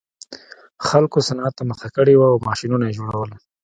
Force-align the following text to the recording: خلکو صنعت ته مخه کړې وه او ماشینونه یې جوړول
خلکو 0.87 1.17
صنعت 1.27 1.53
ته 1.57 1.63
مخه 1.71 1.87
کړې 1.95 2.13
وه 2.17 2.27
او 2.33 2.37
ماشینونه 2.47 2.85
یې 2.87 2.95
جوړول 2.99 3.29